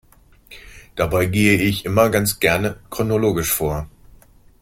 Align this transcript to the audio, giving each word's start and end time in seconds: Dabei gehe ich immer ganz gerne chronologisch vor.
Dabei 0.95 1.27
gehe 1.27 1.61
ich 1.61 1.85
immer 1.85 2.09
ganz 2.09 2.39
gerne 2.39 2.79
chronologisch 2.89 3.51
vor. 3.53 3.87